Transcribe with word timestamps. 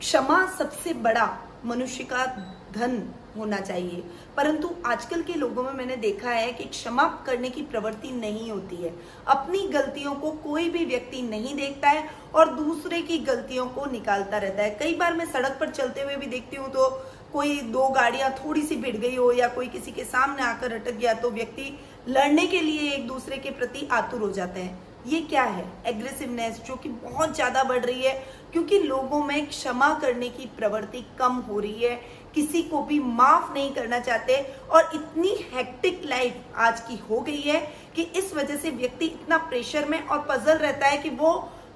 क्षमा 0.00 0.44
सबसे 0.58 0.92
बड़ा 0.96 1.28
मनुष्य 1.66 2.04
का 2.04 2.24
धन 2.72 3.02
होना 3.36 3.58
चाहिए। 3.60 4.02
परंतु 4.36 4.70
आजकल 4.86 5.22
के 5.22 5.34
लोगों 5.34 5.62
में 5.62 5.72
मैंने 5.72 5.96
देखा 5.96 6.30
है 6.30 6.52
कि 6.52 6.64
क्षमा 6.64 7.04
करने 7.26 7.50
की 7.50 7.62
प्रवृत्ति 7.62 8.10
नहीं 8.10 8.50
होती 8.50 8.76
है। 8.76 8.92
अपनी 9.26 9.66
गलतियों 9.68 10.14
को 10.14 10.30
कोई 10.44 10.68
भी 10.70 10.84
व्यक्ति 10.84 11.22
नहीं 11.22 11.54
देखता 11.56 11.88
है 11.88 12.08
और 12.34 12.54
दूसरे 12.54 13.00
की 13.02 13.18
गलतियों 13.20 13.66
को 13.66 13.86
निकालता 13.86 14.38
रहता 14.38 14.62
है। 14.62 14.70
कई 14.80 14.94
बार 14.94 15.14
मैं 15.14 15.26
सड़क 15.32 15.56
पर 15.60 15.70
चलते 15.70 16.02
हुए 16.02 16.16
भी 16.16 16.26
देखती 16.26 16.56
हूँ 16.56 16.70
तो 16.70 16.88
कोई 17.32 17.60
दो 17.62 17.88
गाड़ियाँ 17.88 18.30
थोड़ी 18.34 18.62
सी 18.62 18.76
भिड़ 18.76 18.96
गई 18.96 19.16
हो 19.16 19.30
या 19.32 19.48
कोई 19.48 19.66
किसी 19.68 19.92
के 19.92 20.04
सामने 20.04 20.42
आकर 20.42 20.72
अटक 20.72 20.92
गया 20.92 21.14
तो 21.14 21.30
व्यक्ति 21.30 21.78
लड़ने 22.08 22.46
के 22.46 22.60
लिए 22.60 22.90
एक 22.92 23.06
दूसरे 23.08 23.36
के 23.36 23.50
प्रति 23.50 23.88
आतुर 23.92 24.20
हो 24.20 24.30
जाते 24.32 24.60
हैं। 24.60 24.87
ये 25.06 25.20
क्या 25.22 25.42
है? 25.42 25.64
एग्रेसिवनेस 25.86 26.60
जो 26.66 26.76
कि 26.76 26.88
बहुत 26.88 27.34
ज़्यादा 27.34 27.62
बढ़ 27.64 27.84
रही 27.84 28.02
है, 28.02 28.12
क्योंकि 28.52 28.78
लोगों 28.78 29.22
में 29.24 29.46
क्षमा 29.48 29.92
करने 30.00 30.28
की 30.28 30.46
प्रवृत्ति 30.56 31.04
कम 31.18 31.34
हो 31.48 31.58
रही 31.60 31.82
है। 31.82 31.94
किसी 32.34 32.62
को 32.62 32.82
भी 32.82 32.98
माफ़ 33.00 33.52
नहीं 33.54 33.72
करना 33.74 33.98
चाहते 34.00 34.36
और 34.70 34.90
इतनी 34.94 35.34
हेक्टिक 35.52 36.02
लाइफ 36.06 36.56
आज 36.58 36.80
की 36.80 36.96
हो 37.10 37.20
गई 37.20 37.40
है 37.40 37.60
कि 37.96 38.02
इस 38.18 38.34
वजह 38.34 38.56
से 38.56 38.70
व्यक्ति 38.72 39.06
इतना 39.06 39.36
प्रेशर 39.48 39.84
में 39.84 40.00
और 40.00 40.26
पजल 40.28 40.58
रहता 40.58 40.86
है 40.86 40.98
कि 40.98 41.10
वो 41.12 41.32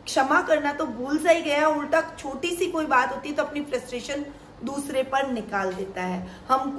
क्षमा 0.07 0.41
करना 0.43 0.73
तो 0.73 0.87
भूल 0.89 1.19
सा 1.19 1.31
ही 1.31 1.43
गया 1.43 1.67
उल्टा 1.69 2.01
छोटी 2.19 2.49
सी 2.49 2.67
कोई 2.71 2.87
बात 2.87 3.15
होती 3.15 3.29
है 3.29 3.35
तो 3.35 3.43
अपनी 3.43 3.61
फ्रस्ट्रेशन 3.63 4.25
दूसरे 4.65 5.03
पर 5.05 5.31
निकाल 5.33 5.73
देता 5.75 6.03
है। 6.03 6.27
हम 6.49 6.71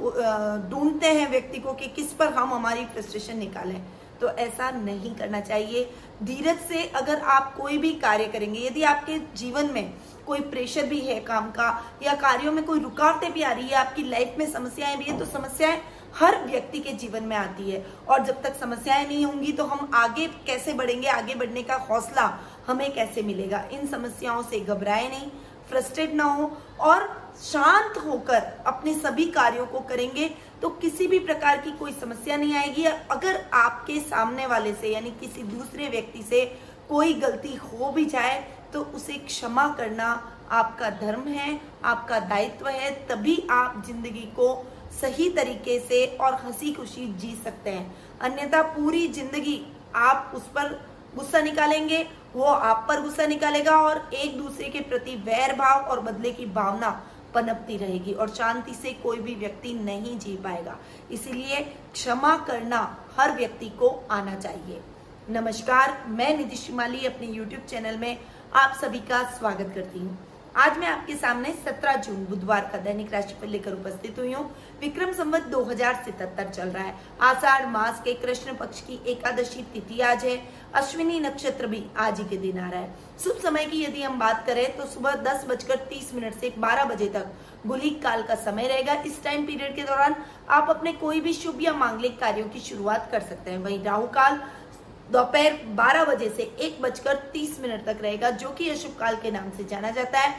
ढूंढते 0.71 1.07
हैं 1.09 1.29
व्यक्ति 1.31 1.59
को 1.59 1.73
कि 1.73 1.87
किस 1.95 2.13
पर 2.13 2.33
हम 2.33 2.53
हमारी 2.53 2.85
फ्रस्ट्रेशन 2.85 3.37
निकालें। 3.37 3.81
तो 4.21 4.29
ऐसा 4.29 4.69
नहीं 4.71 5.13
करना 5.15 5.39
चाहिए। 5.41 5.89
धीरज 6.23 6.59
से 6.67 6.83
अगर 6.95 7.19
आप 7.19 7.55
कोई 7.55 7.77
भी 7.77 7.91
कार्य 7.95 8.25
करेंगे, 8.27 8.59
यदि 8.59 8.83
आपके 8.83 9.17
जीवन 9.35 9.69
में 9.73 9.93
कोई 10.25 10.39
प्रेशर 10.41 10.85
भी 10.85 10.99
है 10.99 11.19
काम 11.21 11.49
का, 11.51 11.97
या 12.03 12.13
कार्यों 12.15 12.51
में 12.51 12.63
कोई 12.65 12.79
रुकावटें 12.79 13.31
भी 13.33 13.41
आ 13.41 13.51
रही 13.51 13.67
है, 13.67 13.75
आपकी 13.75 14.03
लाइफ 14.03 14.35
में 14.39 14.51
समस्याएँ 14.51 14.97
भी 14.97 15.05
है 15.05 15.17
तो 15.19 15.25
समस्याएँ 15.27 15.81
हर 16.15 16.37
व्यक्ति 16.45 16.79
के 16.79 16.91
जीवन 16.93 17.23
में 17.23 17.35
आती 17.35 17.71
है। 17.71 17.85
और 18.09 18.25
जब 18.25 18.41
तक 18.43 18.55
समस्याएँ 18.55 19.07
नहीं 19.07 19.25
होंगी 19.25 19.51
तो 19.51 19.63
हम 19.65 19.89
आगे 19.95 20.27
कैसे 20.47 20.73
बढ़ेंगे, 20.73 21.07
आगे 21.07 21.35
बढ़ने 21.35 21.63
का 21.63 21.75
हौसला 21.89 22.27
हमें 22.67 22.93
कैसे 22.93 23.21
मिलेगा? 23.23 23.63
इन 23.71 23.87
समस्याओं 23.87 24.43
से 24.43 24.59
घबराए 24.59 25.09
नहीं 25.09 25.29
फ्रस्ट्रेट 25.69 26.13
ना 26.13 26.23
हो, 26.23 26.51
और 26.79 27.07
शांत 27.41 27.97
होकर 27.97 28.41
अपने 28.67 28.93
सभी 28.93 29.25
कार्यों 29.27 29.65
को 29.65 29.79
करेंगे 29.81 30.29
तो 30.63 30.69
किसी 30.71 31.07
भी 31.07 31.17
प्रकार 31.19 31.57
की 31.57 31.71
कोई 31.71 31.91
समस्या 31.91 32.35
नहीं 32.37 32.55
आएगी। 32.55 32.83
अगर 32.83 33.39
आपके 33.53 33.99
सामने 34.01 34.45
वाले 34.47 34.73
से, 34.73 34.87
यानी 34.87 35.09
किसी 35.19 35.43
दूसरे 35.43 35.87
व्यक्ति 35.89 36.21
से 36.23 36.45
कोई 36.89 37.13
गलती 37.15 37.55
हो 37.55 37.91
भी 37.91 38.05
जाए 38.05 38.39
तो 38.73 38.81
उसे 38.95 39.13
क्षमा 39.17 39.67
करना 39.77 40.07
आपका 40.51 40.89
धर्म 40.91 41.27
है, 41.27 41.59
आपका 41.83 42.19
दायित्व 42.21 42.67
है, 42.67 42.91
तभी 43.07 43.37
आप 43.51 43.83
ज़िंदगी 43.87 44.25
को 44.35 44.47
सही 45.01 45.29
तरीके 45.29 45.79
से 45.79 46.05
और 46.17 46.35
हँसी 46.35 46.73
खुशी 46.73 47.07
जी 47.19 47.35
सकते 47.43 47.69
हैं। 47.69 47.95
अन्यथा 48.21 48.61
पूरी 48.73 49.07
ज़िंदगी 49.09 49.61
आप 49.95 50.31
उस 50.35 50.47
पर 50.55 50.73
गुस्सा 51.15 51.41
निकालेंगे, 51.41 52.05
वो 52.35 52.43
आप 52.43 52.85
पर 52.89 53.01
गुस्सा 53.01 53.25
निकालेगा 53.27 53.77
और 53.79 54.09
एक 54.13 54.37
दूसरे 54.37 54.69
के 54.69 54.79
प्रति 54.81 55.15
वैर 55.25 55.55
भाव 55.55 55.81
और 55.81 55.99
बदले 56.01 56.31
की 56.31 56.45
भावना 56.45 57.01
पनपती 57.35 57.77
रहेगी 57.77 58.13
और 58.13 58.29
शांति 58.29 58.73
से 58.73 58.93
कोई 58.93 59.19
भी 59.19 59.35
व्यक्ति 59.35 59.73
नहीं 59.73 60.17
जी 60.19 60.35
पाएगा। 60.37 60.77
इसीलिए 61.11 61.61
क्षमा 61.93 62.35
करना 62.37 62.81
हर 63.19 63.35
व्यक्ति 63.35 63.69
को 63.69 63.89
आना 64.11 64.35
चाहिए। 64.35 64.81
नमस्कार, 65.29 65.97
मैं 66.07 66.37
निधि 66.37 66.55
शिमाली 66.55 67.05
अपने 67.05 67.27
YouTube 67.27 67.69
चैनल 67.69 67.97
में 67.97 68.17
आप 68.53 68.77
सभी 68.81 68.99
का 68.99 69.23
स्वागत 69.31 69.71
करती 69.75 69.99
हूँ। 69.99 70.17
आज 70.55 70.77
मैं 70.77 70.87
आपके 70.87 71.15
सामने 71.15 71.53
17 71.65 71.95
जून, 71.95 72.25
बुधवार 72.25 72.69
का 72.71 72.77
दैनिक 72.77 73.13
राशिफल 73.13 73.47
लेकर 73.47 73.73
उपस्थित 73.73 74.19
हुई 74.19 74.33
हूँ। 74.33 74.49
विक्रम 74.83 75.11
संवत 75.13 75.43
दो 75.47 75.63
चल 75.65 76.69
रहा 76.69 76.83
है। 76.83 76.93
आषाढ़ 77.21 77.65
मास 77.67 78.01
के 78.05 78.13
कृष्ण 78.15 78.53
पक्ष 78.53 78.81
की 78.81 78.99
एकादशी 79.07 79.61
तिथि 79.73 79.99
आज 80.01 80.23
है। 80.25 80.35
अश्विनी 80.75 81.19
नक्षत्र 81.19 81.67
भी 81.67 81.83
आज 81.97 82.19
ही 82.19 82.25
के 82.29 82.37
दिन 82.37 82.59
आ 82.59 82.69
रहा 82.69 82.81
है। 82.81 83.19
शुभ 83.23 83.37
समय 83.43 83.65
की 83.65 83.83
यदि 83.83 84.01
हम 84.03 84.17
बात 84.19 84.45
करें 84.47 84.75
तो 84.77 84.85
सुबह 84.85 85.15
दस 85.23 85.45
बजकर 85.49 85.75
तीस 85.89 86.13
मिनट 86.13 86.33
से 86.33 86.53
बारह 86.57 86.85
बजे 86.85 87.07
तक 87.09 87.31
गुलिक 87.67 88.01
काल 88.03 88.23
का 88.23 88.35
समय 88.37 88.67
रहेगा। 88.67 88.93
इस 89.05 89.23
टाइम 89.23 89.45
पीरियड 89.45 89.75
के 89.75 89.83
दौरान 89.83 90.15
आप 90.49 90.69
अपने 90.69 90.91
कोई 90.93 91.21
भी 91.21 91.33
शुभ 91.33 91.61
या 91.61 91.73
मांगलिक 91.75 92.19
कार्यों 92.19 92.49
की 92.49 92.59
शुरुआत 92.61 93.09
कर 93.11 93.21
सकते 93.21 93.51
हैं। 93.51 93.57
वहीं 93.59 93.83
राहु 93.83 94.07
काल 94.09 94.39
दोपहर 95.11 95.59
12 95.75 96.03
बजे 96.05 96.29
से 96.29 96.43
एक 96.59 96.81
बजकर 96.81 97.15
तीस 97.33 97.59
मिनट 97.61 97.85
तक 97.85 98.01
रहेगा, 98.01 98.29
जो 98.31 98.49
कि 98.49 98.69
अशुभ 98.69 98.97
काल 98.99 99.15
के 99.15 99.31
नाम 99.31 99.49
से 99.57 99.63
जाना 99.65 99.91
जाता 99.91 100.19
है। 100.19 100.35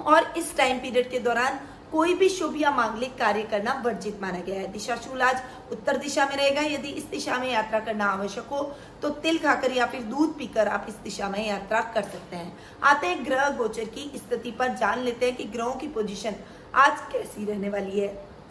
और 0.00 0.32
इस 0.36 0.56
टाइम 0.56 0.78
पीरियड 0.78 1.10
के 1.10 1.18
दौरान 1.18 1.60
कोई 1.92 2.14
भी 2.14 2.28
शुभ 2.28 2.56
या 2.56 2.70
मांगलिक 2.70 3.16
कार्य 3.18 3.42
करना 3.42 3.72
वर्जित 3.84 4.20
माना 4.22 4.38
गया 4.38 4.60
है। 4.60 4.70
दिशा 4.72 4.96
शूल 4.96 5.22
आज 5.22 5.42
उत्तर 5.72 5.96
दिशा 5.98 6.26
में 6.26 6.36
रहेगा। 6.36 6.60
यदि 6.62 6.88
इस 6.90 7.04
दिशा 7.10 7.38
में 7.38 7.50
यात्रा 7.52 7.80
करना 7.80 8.06
आवश्यक 8.06 8.46
हो 8.46 8.62
तो 9.02 9.08
तिल 9.20 9.38
खाकर 9.38 9.72
या 9.72 9.86
फिर 9.86 10.02
दूध 10.04 10.36
पीकर 10.38 10.68
आप 10.68 10.86
इस 10.88 10.94
दिशा 11.04 11.28
में 11.28 11.46
यात्रा 11.46 11.80
कर 11.94 12.02
सकते 12.04 12.36
हैं। 12.36 12.56
आते 12.84 13.06
हैं 13.06 13.24
ग्रह 13.26 13.48
गोचर 13.56 13.84
की 13.86 14.10
स्थिति 14.16 14.50
पर 14.50 14.74
जान 14.74 14.98
लेते 15.00 15.26
हैं 15.26 15.36
कि 15.36 15.44
ग्रहों 15.46 15.74
की 15.74 15.88
पोजीशन 15.90 16.34
आज 16.76 17.00
कैसी 17.12 17.44
रहने 17.44 17.68
वाली 17.68 18.00
है। 18.00 18.08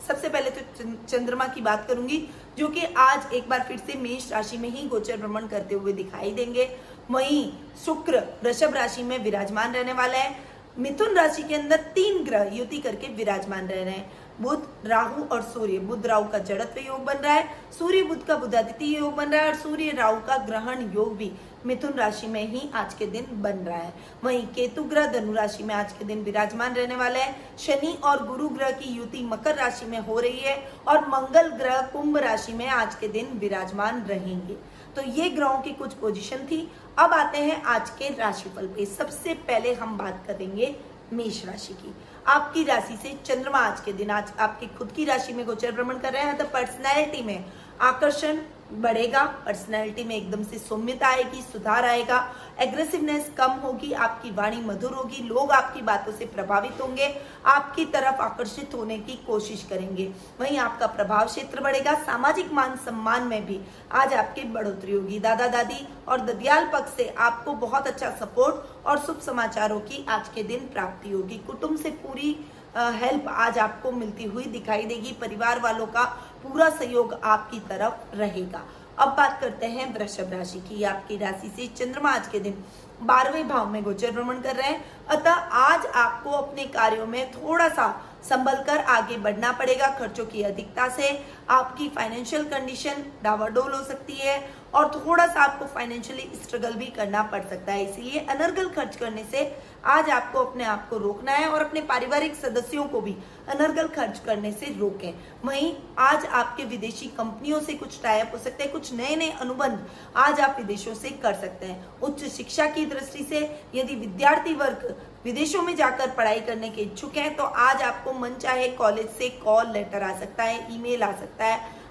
सबसे 0.07 0.29
पहले 0.29 0.49
तो 0.49 0.83
चंद्रमा 1.07 1.45
की 1.45 1.61
बात 1.61 1.87
करूँगी, 1.87 2.17
जो 2.57 2.67
कि 2.67 2.83
आज 2.97 3.33
एक 3.33 3.49
बार 3.49 3.63
फिर 3.67 3.77
से 3.77 3.97
मेष 3.99 4.31
राशि 4.31 4.57
में 4.57 4.69
ही 4.69 4.87
गोचर 4.87 5.17
भ्रमण 5.17 5.47
करते 5.47 5.75
हुए 5.75 5.93
दिखाई 5.93 6.31
देंगे। 6.31 6.69
वहीं 7.11 7.51
शुक्र, 7.85 8.23
वृषभ 8.43 8.73
राशि 8.75 9.03
में 9.03 9.17
विराजमान 9.23 9.73
रहने 9.73 9.93
वाला 9.93 10.17
है। 10.17 10.35
मिथुन 10.77 11.15
राशि 11.15 11.43
के 11.43 11.55
अंदर 11.55 11.77
तीन 11.77 12.23
ग्रह 12.23 12.49
युति 12.53 12.77
करके 12.77 13.07
विराजमान 13.07 13.67
रह 13.67 13.83
रहे 13.83 13.93
हैं। 13.93 14.11
बुध, 14.41 14.67
राहु 14.85 15.23
और 15.23 15.41
सूर्य। 15.41 15.79
बुध, 15.79 16.05
राहु 16.05 16.23
का 16.23 16.39
जड़त्व 16.39 16.81
योग 16.81 17.03
बन 17.03 17.13
रहा 17.13 17.33
है। 17.33 17.49
सूर्य, 17.79 18.03
बुध 18.03 18.25
का 18.25 18.35
बुधादित्य 18.35 18.85
योग 18.85 19.15
बन 19.15 19.29
रहा 19.29 19.41
है 19.41 19.47
और 19.47 19.55
सूर्य, 19.55 19.91
राहु 19.91 20.15
का 20.15 20.37
ग्रहण 20.37 20.93
योग 20.93 21.17
भी 21.17 21.31
मिथुन 21.65 21.93
राशि 21.93 22.27
में 22.27 22.47
ही 22.47 22.69
आज 22.75 22.93
के 22.93 23.05
दिन 23.05 23.25
बन 23.31 23.49
रहा 23.49 23.77
है। 23.77 23.93
वहीं 24.23 24.47
केतु 24.47 24.83
ग्रह 24.83 25.07
धनु 25.07 25.33
राशि 25.33 25.63
में 25.63 25.75
आज 25.75 25.91
के 25.91 26.05
दिन 26.05 26.23
विराजमान 26.23 26.73
रहने 26.73 26.95
वाले 26.95 27.19
हैं। 27.19 27.57
शनि 27.57 27.97
और 28.03 28.27
गुरु 28.27 28.49
ग्रह 28.49 28.71
की 28.71 28.89
युति 28.89 29.23
मकर 29.23 29.55
राशि 29.55 29.85
में 29.85 29.99
हो 29.99 30.19
रही 30.19 30.39
है 30.39 30.71
और 30.87 31.07
मंगल 31.07 31.47
ग्रह 31.47 31.81
कुंभ 31.81 32.17
राशि 32.17 32.53
में 32.53 32.67
आज 32.67 32.95
के 32.95 33.07
दिन 33.07 33.25
विराजमान 33.25 34.03
रहेंगे। 34.03 34.57
तो 34.95 35.01
ये 35.01 35.29
ग्रहों 35.29 35.59
की 35.61 35.71
कुछ 35.71 35.93
पोजीशन 35.93 36.45
थी। 36.45 36.59
अब 36.97 37.13
आते 37.13 37.37
हैं 37.37 37.61
आज 37.63 37.89
के 37.89 38.09
राशिफल 38.09 38.67
पे। 38.67 38.85
सबसे 38.85 39.33
पहले 39.47 39.73
हम 39.73 39.97
बात 39.97 40.23
करेंगे 40.27 40.75
मेष 41.13 41.45
राशि 41.45 41.73
की। 41.73 41.93
आपकी 42.27 42.63
राशि 42.63 42.97
से 42.97 43.17
चंद्रमा 43.25 43.59
आज 43.59 43.79
के 43.81 43.93
दिन, 43.93 44.09
आज 44.09 44.31
आपकी 44.39 44.67
खुद 44.67 44.91
की 44.91 45.05
राशि 45.05 45.33
में 45.33 45.45
गोचर 45.45 45.71
भ्रमण 45.71 45.99
कर 45.99 46.13
रहे 46.13 46.23
हैं। 46.23 46.37
तो 46.37 46.45
पर्सनैलिटी 46.45 47.21
में 47.21 47.45
आकर्षण 47.81 48.39
बढ़ेगा 48.71 49.23
पर्सनैलिटी 49.45 50.03
में 50.03 50.15
एकदम 50.15 50.43
से 50.43 50.57
सौम्यता 50.57 51.07
आएगी, 51.07 51.41
सुधार 51.41 51.85
आएगा 51.85 52.17
एग्रेसिवनेस 52.59 53.29
कम 53.37 53.51
होगी, 53.63 53.91
आपकी 53.93 54.31
वाणी 54.31 54.61
मधुर 54.61 54.93
होगी, 54.93 55.23
लोग 55.23 55.51
आपकी 55.51 55.81
बातों 55.81 56.11
से 56.11 56.25
प्रभावित 56.25 56.81
होंगे, 56.81 57.07
आपकी 57.45 57.85
तरफ़ 57.85 58.21
आकर्षित 58.21 58.75
होने 58.75 58.97
की 58.99 59.15
कोशिश 59.27 59.63
करेंगे। 59.69 60.07
वहीं 60.39 60.57
आपका 60.57 60.87
प्रभाव 60.87 61.25
क्षेत्र 61.25 61.61
बढ़ेगा, 61.61 61.93
सामाजिक 62.03 62.51
मान 62.53 62.75
सम्मान 62.75 63.23
में 63.23 63.45
भी 63.45 63.59
आज 63.91 64.13
आपकी 64.13 64.43
बढ़ोतरी 64.43 64.91
होगी। 64.91 65.19
दादा 65.19 65.47
दादी 65.47 65.87
और 66.07 66.21
ददियाल 66.21 66.69
पक्ष 66.73 66.95
से 66.97 67.07
आपको 67.17 67.53
बहुत 67.53 67.87
अच्छा 67.87 68.09
सपोर्ट 68.09 68.85
और 68.85 68.99
शुभ 68.99 69.19
समाचारों 69.19 69.79
की 69.79 70.05
आज 70.09 70.29
के 70.29 70.43
दिन 70.43 70.69
प्राप्ति 70.73 71.11
होगी। 71.11 71.37
कुटुंब 71.37 71.77
से 71.77 71.89
पूरी 71.89 72.35
हेल्प 72.77 73.25
आज 73.27 73.57
आपको 73.57 73.91
मिलती 73.91 74.23
हुई 74.23 74.43
दिखाई 74.43 74.83
देगी। 74.83 75.11
परिवार 75.11 75.59
वालों 75.59 75.85
का 75.87 76.03
पूरा 76.43 76.69
सहयोग 76.69 77.13
आपकी 77.13 77.59
तरफ़ 77.59 78.15
रहेगा। 78.15 78.61
अब 78.99 79.09
बात 79.09 79.39
करते 79.41 79.65
हैं 79.65 79.93
वृषभ 79.93 80.33
राशि 80.33 80.59
की। 80.59 80.83
आपकी 80.83 81.17
राशि 81.17 81.47
से 81.47 81.67
चंद्रमा 81.75 82.11
आज 82.11 82.27
के 82.27 82.39
दिन 82.39 82.63
बारहवें 83.03 83.47
भाव 83.47 83.69
में 83.69 83.81
गोचर 83.83 84.11
भ्रमण 84.11 84.39
कर 84.41 84.55
रहे 84.55 84.67
हैं। 84.67 84.83
अतः 85.07 85.31
आज 85.31 85.85
आपको 85.85 86.31
अपने 86.31 86.65
कार्यों 86.65 87.05
में 87.07 87.31
थोड़ा 87.31 87.67
सा 87.69 87.87
संभल 88.29 88.63
कर 88.63 88.77
आगे 88.77 89.17
बढ़ना 89.17 89.51
पड़ेगा। 89.51 89.87
खर्चों 89.89 90.25
की 90.25 90.43
अधिकता 90.43 90.87
से 90.89 91.11
आपकी 91.49 91.89
फाइनेंशियल 91.89 92.43
कंडीशन 92.45 93.03
डावाडोल 93.23 93.73
हो 93.73 93.83
सकती 93.83 94.13
है 94.15 94.37
और 94.75 94.91
थोड़ा 94.95 95.25
सा 95.27 95.41
आपको 95.41 95.65
फाइनेंशियली 95.65 96.29
स्ट्रगल 96.35 96.73
भी 96.73 96.85
करना 96.95 97.21
पड़ 97.23 97.41
सकता 97.43 97.73
है। 97.73 97.83
इसीलिए 97.83 98.19
अनर्गल 98.29 98.69
खर्च 98.69 98.95
करने 98.95 99.23
से 99.31 99.41
आज 99.87 100.09
आपको 100.09 100.39
अपने 100.39 100.63
आप 100.65 100.87
को 100.89 100.97
रोकना 100.97 101.31
है 101.31 101.47
और 101.47 101.61
अपने 101.61 101.81
पारिवारिक 101.83 102.35
सदस्यों 102.35 102.83
को 102.85 103.01
भी 103.01 103.15
अनर्गल 103.49 103.87
खर्च 103.87 104.19
करने 104.25 104.51
से 104.51 104.65
रोकें। 104.79 105.13
वहीं 105.45 105.73
आज 105.99 106.25
आपके 106.25 106.63
विदेशी 106.65 107.07
कंपनियों 107.17 107.59
से 107.59 107.73
कुछ 107.73 108.01
टाइप 108.03 108.31
हो 108.33 108.37
सकते 108.37 108.63
हैं, 108.63 108.71
कुछ 108.71 108.93
नए 108.93 109.15
नए 109.15 109.29
अनुबंध 109.41 109.87
आज 110.17 110.39
आप 110.39 110.55
विदेशों 110.59 110.93
से 110.95 111.09
कर 111.23 111.33
सकते 111.35 111.65
हैं। 111.65 111.85
उच्च 111.99 112.23
शिक्षा 112.29 112.65
की 112.67 112.85
दृष्टि 112.85 113.23
से 113.23 113.39
यदि 113.75 113.95
विद्यार्थी 113.95 114.53
वर्ग 114.55 114.95
विदेशों 115.25 115.61
में 115.61 115.75
जाकर 115.75 116.09
पढ़ाई 116.09 116.39
करने 116.39 116.69
के 116.69 116.81
इच्छुक 116.81 117.15
हैं 117.17 117.35
तो 117.35 117.43
आज 117.43 117.81
आपको 117.81 118.11
मन 118.13 118.33
चाहे 118.33 118.67
कॉलेज 118.75 119.07
से 119.17 119.27
कॉल 119.39 119.71
लेटर 119.71 120.03
आ 120.03 120.13
सकता 120.19 120.43
है 120.43 120.75
ईमेल 120.75 121.03
आ 121.03 121.11
सकता 121.11 121.35
है। 121.35 121.38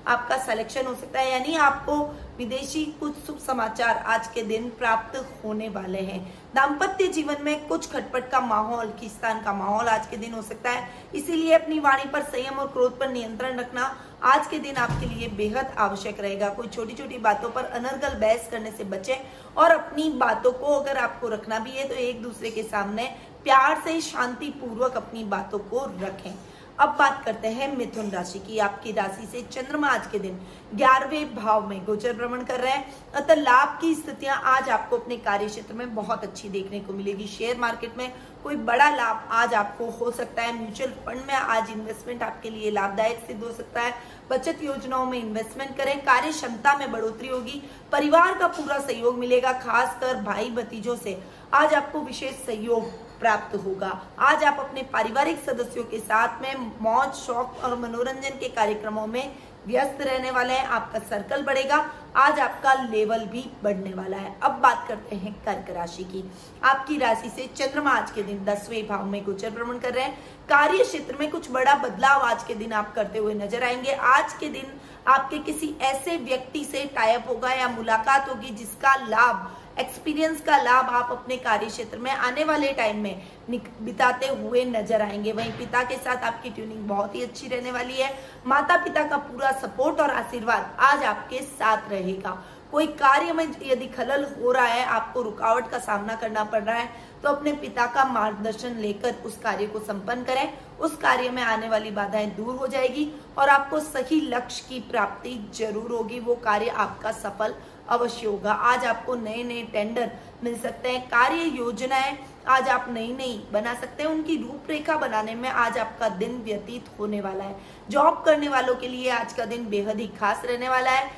आपका 0.06 0.36
सिलेक्शन 0.36 0.86
हो 0.86 0.94
सकता 0.94 1.20
है, 1.20 1.30
यानी 1.30 1.54
आपको 1.56 1.96
विदेशी 2.38 2.84
कुछ 3.00 3.16
शुभ 3.26 3.38
समाचार 3.38 3.96
आज 4.06 4.28
के 4.28 4.42
दिन 4.42 4.68
प्राप्त 4.78 5.16
होने 5.44 5.68
वाले 5.68 6.00
हैं। 6.00 6.20
दाम्पत्य 6.54 7.06
जीवन 7.08 7.42
में 7.42 7.66
कुछ 7.68 7.90
खटपट 7.92 8.30
का 8.30 8.40
माहौल 8.40 8.90
खिस्तान 9.00 9.42
का 9.42 9.52
माहौल 9.52 9.88
आज 9.88 10.06
के 10.06 10.16
दिन 10.16 10.34
हो 10.34 10.42
सकता 10.42 10.70
है। 10.70 10.88
इसीलिए 11.14 11.52
अपनी 11.52 11.78
वाणी 11.78 12.08
पर 12.10 12.22
संयम 12.22 12.58
और 12.58 12.66
क्रोध 12.66 12.98
पर 13.00 13.08
नियंत्रण 13.08 13.58
रखना 13.58 13.94
आज 14.24 14.46
के 14.46 14.58
दिन 14.58 14.76
आपके 14.76 15.06
लिए 15.06 15.28
बेहद 15.28 15.74
आवश्यक 15.78 16.20
रहेगा। 16.20 16.48
कोई 16.48 16.68
छोटी 16.68 16.94
छोटी 16.94 17.18
बातों 17.18 17.50
पर 17.50 17.64
अनर्गल 17.64 18.18
बहस 18.20 18.48
करने 18.50 18.70
से 18.70 18.84
बचे 18.86 19.20
और 19.56 19.70
अपनी 19.70 20.10
बातों 20.18 20.52
को 20.52 20.80
अगर 20.80 20.96
आपको 20.96 21.28
रखना 21.28 21.58
भी 21.58 21.70
है 21.70 21.88
तो 21.88 21.94
एक 21.94 22.22
दूसरे 22.22 22.50
के 22.50 22.62
सामने 22.62 23.04
प्यार 23.44 23.80
से 23.84 24.00
शांति 24.00 24.48
पूर्वक 24.60 24.96
अपनी 24.96 25.24
बातों 25.26 25.58
को 25.58 25.84
रखें। 26.00 26.34
अब 26.80 26.88
बात 26.88 27.24
करते 27.24 27.48
हैं 27.48 27.76
मिथुन 27.76 28.10
राशि 28.10 28.38
की। 28.38 28.58
आपकी 28.58 28.92
राशि 28.92 29.26
से 29.26 29.40
चंद्रमा 29.42 29.88
आज 29.88 30.06
के 30.06 30.18
दिन 30.18 30.38
ग्यारहवें 30.74 31.34
भाव 31.36 31.66
में 31.68 31.84
गोचर 31.84 32.12
भ्रमण 32.12 32.44
कर 32.44 32.60
रहे 32.60 32.72
हैं। 32.72 33.12
अतः 33.14 33.34
लाभ 33.34 33.78
की 33.80 33.94
स्थितियाँ 33.94 34.40
आज 34.46 34.68
आपको 34.68 34.98
अपने 34.98 35.16
कार्य 35.16 35.46
क्षेत्र 35.46 35.74
में 35.74 35.94
बहुत 35.94 36.22
अच्छी 36.22 36.48
देखने 36.48 36.80
को 36.80 36.92
मिलेगी। 36.92 37.26
शेयर 37.26 37.58
मार्केट 37.58 37.96
में 37.98 38.12
कोई 38.44 38.56
बड़ा 38.56 38.88
लाभ 38.90 39.28
आज 39.30 39.54
आपको 39.54 39.90
हो 39.90 40.10
सकता 40.10 40.42
है। 40.42 40.54
म्यूचुअल 40.58 40.90
फंड 41.06 41.24
में 41.26 41.34
आज 41.34 41.70
इन्वेस्टमेंट 41.70 42.22
आपके 42.22 42.50
लिए 42.50 42.70
लाभदायक 42.70 43.24
सिद्ध 43.26 43.42
हो 43.44 43.52
सकता 43.52 43.80
है। 43.80 43.94
बचत 44.30 44.62
योजनाओं 44.62 45.06
में 45.06 45.18
इन्वेस्टमेंट 45.18 45.76
करें। 45.76 45.98
कार्य 46.00 46.30
क्षमता 46.30 46.76
में 46.76 46.90
बढ़ोतरी 46.92 47.28
होगी। 47.28 47.62
परिवार 47.92 48.38
का 48.38 48.46
पूरा 48.48 48.78
सहयोग 48.78 49.18
मिलेगा, 49.18 49.52
खासकर 49.52 50.22
भाई 50.22 50.50
भतीजों 50.50 50.96
से। 50.96 51.18
आज 51.54 51.74
आपको 51.74 52.00
विशेष 52.00 52.34
सहयोग 52.46 53.07
प्राप्त 53.20 53.56
होगा। 53.56 53.90
आज 54.18 54.44
आप 54.44 54.60
अपने 54.60 54.82
पारिवारिक 54.92 55.38
सदस्यों 55.40 55.84
के 55.84 55.98
साथ 55.98 56.42
में 56.42 56.72
मौज, 56.82 57.12
शौक 57.16 57.64
और 57.64 57.78
मनोरंजन 57.78 58.38
के 58.38 58.48
कार्यक्रमों 58.48 59.06
में 59.06 59.36
व्यस्त 59.66 60.02
रहने 60.02 60.30
वाले 60.30 60.52
हैं। 60.52 60.66
आपका 60.66 60.98
सर्कल 60.98 61.42
बढ़ेगा। 61.42 61.76
आज 62.16 62.38
आपका 62.40 62.72
लेवल 62.82 63.24
भी 63.24 63.44
बढ़ने 63.62 63.92
वाला 63.94 64.16
है। 64.16 64.34
अब 64.42 64.52
बात 64.52 64.84
करते 64.88 65.16
हैं 65.16 65.32
कर्क 65.44 65.70
राशि 65.70 66.04
की। 66.04 66.24
आपकी 66.64 66.98
राशि 66.98 67.28
से 67.28 67.46
चंद्रमा 67.56 67.90
आज 67.90 68.10
के 68.10 68.22
दिन 68.22 68.44
दसवें 68.44 68.86
भाव 68.88 69.04
में 69.04 69.22
गोचर 69.24 69.50
भ्रमण 69.50 69.78
कर 69.78 69.92
रहे 69.94 70.04
हैं। 70.04 70.18
कार्य 70.48 70.84
क्षेत्र 70.84 71.16
में 71.20 71.30
कुछ 71.30 71.50
बड़ा 71.50 71.74
बदलाव 71.74 72.20
आज 72.20 72.44
के 72.44 72.54
दिन 72.54 72.72
आप 72.72 72.94
करते 72.94 73.18
हुए 73.18 73.34
नज़र 73.34 73.64
आएँगे। 73.64 73.92
आज 73.92 74.32
के 74.32 74.48
दिन 74.48 74.72
आपके 75.08 75.38
किसी 75.38 75.74
ऐसे 75.82 76.16
व्यक्ति 76.16 76.64
से 76.64 76.84
टाइप 76.86 77.28
होगा 77.28 77.52
या 77.52 77.68
मुलाकात 77.68 78.28
होगी 78.28 78.50
जिसका 78.50 78.94
लाभ 79.06 79.50
एक्सपीरियंस 79.80 80.40
का 80.40 80.56
लाभ 80.56 80.88
आप 80.92 81.08
अपने 81.12 81.36
कार्य 81.38 81.66
क्षेत्र 81.66 81.98
में 81.98 82.10
आने 82.10 82.44
वाले 82.44 82.72
टाइम 82.72 82.96
में 82.96 83.22
बिताते 83.50 84.26
हुए 84.28 84.64
नज़र 84.66 85.02
आएँगे। 85.02 85.32
वहीं 85.32 85.52
पिता 85.58 85.82
के 85.84 85.96
साथ 85.96 86.24
आपकी 86.24 86.50
ट्यूनिंग 86.50 86.86
बहुत 86.88 87.14
ही 87.14 87.22
अच्छी 87.22 87.48
रहने 87.48 87.72
वाली 87.72 87.96
है। 87.96 88.12
माता 88.46 88.76
पिता 88.84 89.02
का 89.08 89.16
पूरा 89.24 89.52
सपोर्ट 89.60 90.00
और 90.00 90.10
आशीर्वाद 90.12 90.76
आज 90.80 91.04
आपके 91.06 91.42
साथ 91.42 91.90
रहेगा। 91.90 92.42
कोई 92.72 92.86
कार्य 92.96 93.32
में 93.32 93.44
यदि 93.62 93.86
खलल 93.88 94.24
हो 94.34 94.52
रहा 94.52 94.66
है, 94.66 94.84
आपको 94.84 95.22
रुकावट 95.22 95.70
का 95.70 95.78
सामना 95.78 96.14
करना 96.14 96.44
पड़ 96.44 96.62
रहा 96.62 96.76
है 96.76 96.88
तो 97.22 97.28
अपने 97.28 97.52
पिता 97.54 97.86
का 97.86 98.04
मार्गदर्शन 98.04 98.76
लेकर 98.78 99.14
उस 99.26 99.36
कार्य 99.38 99.66
को 99.66 99.78
संपन्न 99.80 100.24
करें। 100.24 100.52
उस 100.78 100.96
कार्य 100.96 101.30
में 101.30 101.42
आने 101.42 101.68
वाली 101.68 101.90
बाधाएँ 101.90 102.26
दूर 102.36 102.54
हो 102.56 102.66
जाएगी 102.66 103.10
और 103.38 103.48
आपको 103.48 103.80
सही 103.80 104.20
लक्ष्य 104.20 104.64
की 104.68 104.80
प्राप्ति 104.90 105.38
ज़रूर 105.54 105.92
होगी। 105.92 106.20
वो 106.20 106.34
कार्य 106.44 106.68
आपका 106.78 107.12
सफल 107.14 107.54
अवश्य 107.88 108.26
होगा। 108.26 108.52
आज 108.52 108.84
आपको 108.84 109.14
नए 109.16 109.42
नए 109.44 109.62
टेंडर 109.72 110.10
मिल 110.44 110.58
सकते 110.58 110.88
हैं, 110.88 111.00
कार्य 111.08 111.44
योजनाएँ 111.56 112.18
आज 112.48 112.68
आप 112.68 112.86
नई 112.90 113.12
नई 113.12 113.42
बना 113.52 113.74
सकते 113.74 114.02
हैं। 114.02 114.10
उनकी 114.10 114.36
रूपरेखा 114.38 114.96
बनाने 114.96 115.34
में 115.34 115.48
आज 115.48 115.78
आपका 115.78 116.08
दिन 116.08 116.40
व्यतीत 116.44 116.84
होने 116.98 117.20
वाला 117.20 117.44
है। 117.44 117.56
जॉब 117.90 118.22
करने 118.26 118.48
वालों 118.48 118.74
के 118.74 118.88
लिए 118.88 119.10
आज 119.10 119.32
का 119.32 119.44
दिन 119.46 119.68
बेहद 119.70 120.00
ही 120.00 120.06
खास 120.20 120.42
रहने 120.44 120.68
वाला 120.68 120.90
है। 120.90 121.10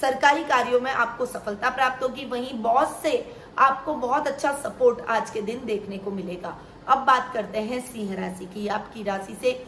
सरकारी 0.00 0.44
कार्यों 0.44 0.80
में 0.80 0.90
आपको 0.92 1.26
सफलता 1.26 1.70
प्राप्त 1.70 2.02
होगी। 2.02 2.24
वहीं 2.24 2.52
बॉस 2.62 3.00
से 3.02 3.12
आपको 3.58 3.94
बहुत 3.94 4.26
अच्छा 4.26 4.52
सपोर्ट 4.54 5.00
आज 5.08 5.30
के 5.30 5.42
दिन 5.42 5.64
देखने 5.64 5.98
को 5.98 6.10
मिलेगा। 6.10 6.56
अब 6.88 6.98
बात 6.98 7.32
करते 7.34 7.58
हैं 7.58 7.80
सिंह 7.82 8.14
राशि 8.14 8.44
की। 8.44 8.66
आपकी 8.68 9.02
राशि 9.02 9.36
से 9.42 9.64